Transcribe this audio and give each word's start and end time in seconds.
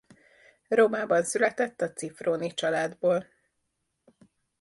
Rómában 0.67 1.23
született 1.23 1.81
a 1.81 1.91
Zifróni-családból. 1.97 3.27